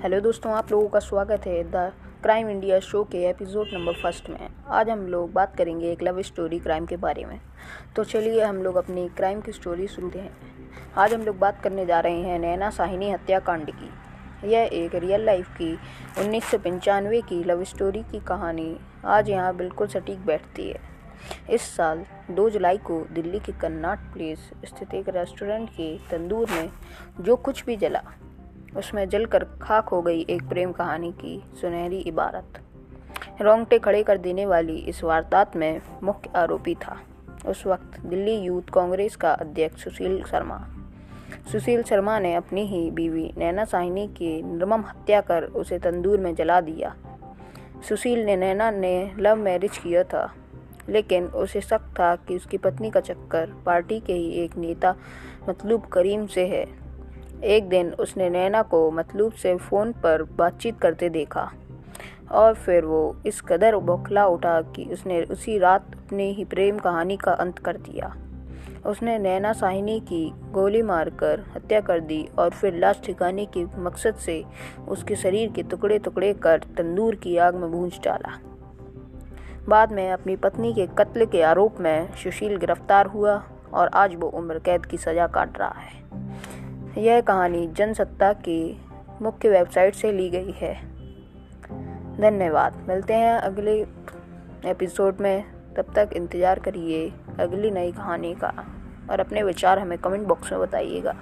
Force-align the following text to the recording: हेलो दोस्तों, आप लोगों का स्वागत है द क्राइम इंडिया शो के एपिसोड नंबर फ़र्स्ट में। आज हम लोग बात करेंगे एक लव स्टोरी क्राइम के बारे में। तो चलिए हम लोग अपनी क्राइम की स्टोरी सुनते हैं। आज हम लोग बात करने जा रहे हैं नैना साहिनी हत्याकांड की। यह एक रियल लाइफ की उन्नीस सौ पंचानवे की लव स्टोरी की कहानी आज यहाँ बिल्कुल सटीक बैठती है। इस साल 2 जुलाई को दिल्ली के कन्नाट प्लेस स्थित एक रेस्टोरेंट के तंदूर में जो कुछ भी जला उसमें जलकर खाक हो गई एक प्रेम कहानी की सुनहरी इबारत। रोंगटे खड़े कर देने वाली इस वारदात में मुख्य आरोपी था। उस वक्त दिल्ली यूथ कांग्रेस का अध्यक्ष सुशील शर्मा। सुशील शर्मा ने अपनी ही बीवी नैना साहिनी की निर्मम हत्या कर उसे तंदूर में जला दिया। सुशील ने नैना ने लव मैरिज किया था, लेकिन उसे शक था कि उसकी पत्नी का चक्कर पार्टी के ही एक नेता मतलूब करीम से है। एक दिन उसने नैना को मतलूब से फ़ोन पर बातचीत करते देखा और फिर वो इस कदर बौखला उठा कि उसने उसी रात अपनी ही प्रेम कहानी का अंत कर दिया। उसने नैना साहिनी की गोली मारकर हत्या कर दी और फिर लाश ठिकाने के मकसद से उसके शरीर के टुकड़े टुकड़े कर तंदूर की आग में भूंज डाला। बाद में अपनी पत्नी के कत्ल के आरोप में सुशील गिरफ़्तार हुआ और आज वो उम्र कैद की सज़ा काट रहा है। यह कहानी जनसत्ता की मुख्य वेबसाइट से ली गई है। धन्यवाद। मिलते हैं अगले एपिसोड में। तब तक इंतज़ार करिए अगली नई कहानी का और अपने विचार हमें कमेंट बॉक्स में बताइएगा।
हेलो 0.00 0.18
दोस्तों, 0.20 0.52
आप 0.52 0.70
लोगों 0.72 0.88
का 0.88 0.98
स्वागत 0.98 1.46
है 1.46 1.62
द 1.62 1.92
क्राइम 2.22 2.48
इंडिया 2.50 2.78
शो 2.80 3.02
के 3.04 3.18
एपिसोड 3.28 3.66
नंबर 3.72 3.92
फ़र्स्ट 3.92 4.28
में। 4.30 4.48
आज 4.68 4.90
हम 4.90 5.00
लोग 5.06 5.32
बात 5.32 5.56
करेंगे 5.56 5.90
एक 5.92 6.02
लव 6.02 6.20
स्टोरी 6.22 6.58
क्राइम 6.58 6.86
के 6.86 6.96
बारे 6.96 7.24
में। 7.24 7.40
तो 7.96 8.04
चलिए 8.04 8.42
हम 8.42 8.62
लोग 8.62 8.76
अपनी 8.76 9.08
क्राइम 9.08 9.40
की 9.40 9.52
स्टोरी 9.52 9.86
सुनते 9.86 10.18
हैं। 10.18 10.32
आज 10.96 11.14
हम 11.14 11.22
लोग 11.22 11.38
बात 11.38 11.60
करने 11.62 11.84
जा 11.86 11.98
रहे 12.00 12.20
हैं 12.20 12.38
नैना 12.38 12.70
साहिनी 12.70 13.10
हत्याकांड 13.10 13.70
की। 13.70 14.48
यह 14.50 14.70
एक 14.72 14.94
रियल 14.94 15.24
लाइफ 15.26 15.50
की 15.56 15.72
उन्नीस 16.18 16.44
सौ 16.44 16.58
पंचानवे 16.58 17.20
की 17.22 17.42
लव 17.44 17.64
स्टोरी 17.64 18.02
की 18.02 18.20
कहानी 18.20 18.76
आज 19.06 19.28
यहाँ 19.30 19.54
बिल्कुल 19.56 19.88
सटीक 19.88 20.24
बैठती 20.26 20.68
है। 20.70 20.80
इस 21.50 21.62
साल 21.76 22.04
2 22.30 22.48
जुलाई 22.50 22.78
को 22.78 22.98
दिल्ली 23.12 23.40
के 23.40 23.52
कन्नाट 23.52 24.12
प्लेस 24.12 24.50
स्थित 24.64 24.94
एक 24.94 25.08
रेस्टोरेंट 25.08 25.68
के 25.70 25.96
तंदूर 26.10 26.50
में 26.50 26.70
जो 27.20 27.36
कुछ 27.36 27.64
भी 27.64 27.76
जला 27.76 28.02
उसमें 28.76 29.08
जलकर 29.08 29.44
खाक 29.62 29.88
हो 29.88 30.00
गई 30.02 30.20
एक 30.30 30.48
प्रेम 30.48 30.72
कहानी 30.72 31.10
की 31.12 31.42
सुनहरी 31.60 31.98
इबारत। 31.98 32.60
रोंगटे 33.42 33.78
खड़े 33.78 34.02
कर 34.02 34.18
देने 34.18 34.46
वाली 34.46 34.76
इस 34.78 35.02
वारदात 35.04 35.56
में 35.56 35.80
मुख्य 36.02 36.30
आरोपी 36.36 36.74
था। 36.74 36.96
उस 37.46 37.66
वक्त 37.66 38.00
दिल्ली 38.00 38.34
यूथ 38.34 38.72
कांग्रेस 38.72 39.16
का 39.16 39.32
अध्यक्ष 39.32 39.84
सुशील 39.84 40.22
शर्मा। 40.24 40.58
सुशील 41.52 41.82
शर्मा 41.82 42.18
ने 42.18 42.34
अपनी 42.34 42.66
ही 42.66 42.90
बीवी 42.90 43.32
नैना 43.38 43.64
साहिनी 43.64 44.06
की 44.08 44.42
निर्मम 44.42 44.80
हत्या 44.80 45.20
कर 45.20 45.44
उसे 45.44 45.78
तंदूर 45.78 46.18
में 46.18 46.34
जला 46.34 46.60
दिया। 46.60 46.94
सुशील 47.88 48.24
ने 48.24 48.36
नैना 48.36 48.70
ने 48.70 49.12
लव 49.18 49.36
मैरिज 49.36 49.78
किया 49.78 50.02
था, 50.04 50.32
लेकिन 50.88 51.24
उसे 51.24 51.60
शक 51.60 51.80
था 51.98 52.14
कि 52.16 52.36
उसकी 52.36 52.58
पत्नी 52.58 52.90
का 52.90 53.00
चक्कर 53.00 53.52
पार्टी 53.66 54.00
के 54.00 54.12
ही 54.12 54.30
एक 54.34 54.56
नेता 54.56 54.94
मतलूब 55.48 55.86
करीम 55.86 56.26
से 56.26 56.46
है। 56.46 56.64
एक 57.44 57.68
दिन 57.68 57.92
उसने 57.92 58.30
नैना 58.30 58.62
को 58.62 58.90
मतलूब 58.90 59.32
से 59.32 59.56
फ़ोन 59.56 59.92
पर 59.92 60.22
बातचीत 60.22 60.80
करते 60.80 61.08
देखा 61.08 61.50
और 62.30 62.54
फिर 62.54 62.84
वो 62.84 63.16
इस 63.26 63.40
कदर 63.40 63.76
बौखला 63.76 64.26
उठा 64.26 64.60
कि 64.62 64.84
उसने 64.84 65.22
उसी 65.22 65.58
रात 65.58 65.94
अपनी 65.94 66.32
ही 66.32 66.44
प्रेम 66.44 66.78
कहानी 66.78 67.16
का 67.16 67.32
अंत 67.32 67.58
कर 67.58 67.76
दिया। 67.76 68.14
उसने 68.86 69.18
नैना 69.18 69.52
साहिनी 69.52 69.98
की 70.00 70.32
गोली 70.52 70.82
मारकर 70.82 71.44
हत्या 71.56 71.80
कर 71.80 72.00
दी 72.00 72.28
और 72.38 72.50
फिर 72.50 72.74
लाश 72.74 73.00
ठिकाने 73.04 73.46
के 73.46 73.64
मकसद 73.78 74.14
से 74.14 74.44
उसके 74.88 75.16
शरीर 75.16 75.52
के 75.52 75.62
टुकड़े 75.62 75.98
टुकड़े 75.98 76.32
कर 76.34 76.58
तंदूर 76.78 77.14
की 77.14 77.36
आग 77.36 77.54
में 77.54 77.70
भूंज 77.72 77.98
डाला। 78.04 78.38
बाद 79.68 79.92
में 79.92 80.10
अपनी 80.12 80.36
पत्नी 80.36 80.72
के 80.74 80.86
कत्ल 80.98 81.26
के 81.26 81.42
आरोप 81.42 81.80
में 81.80 82.14
सुशील 82.14 82.56
गिरफ़्तार 82.56 83.06
हुआ 83.06 83.42
और 83.74 83.90
आज 83.94 84.14
वो 84.14 84.28
उम्र 84.28 84.58
कैद 84.58 84.86
की 84.86 84.96
सज़ा 84.96 85.26
काट 85.26 85.58
रहा 85.58 85.78
है। 85.78 85.98
यह 86.98 87.20
कहानी 87.20 87.66
जनसत्ता 87.66 88.32
की 88.32 88.80
मुख्य 89.22 89.48
वेबसाइट 89.48 89.94
से 89.94 90.12
ली 90.12 90.28
गई 90.30 90.54
है। 90.56 90.74
धन्यवाद। 92.16 92.84
मिलते 92.88 93.14
हैं 93.14 93.34
अगले 93.34 93.74
एपिसोड 94.70 95.20
में। 95.20 95.44
तब 95.76 95.92
तक 95.94 96.10
इंतज़ार 96.16 96.58
करिए 96.58 97.12
अगली 97.40 97.70
नई 97.70 97.92
कहानी 97.92 98.34
का 98.34 98.52
और 99.10 99.20
अपने 99.20 99.42
विचार 99.42 99.78
हमें 99.78 99.98
कमेंट 99.98 100.26
बॉक्स 100.28 100.52
में 100.52 100.60
बताइएगा। 100.60 101.14